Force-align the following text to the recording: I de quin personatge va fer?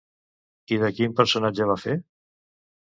I 0.77 0.81
de 0.85 0.91
quin 1.01 1.15
personatge 1.21 1.71
va 1.75 1.79
fer? 1.87 1.99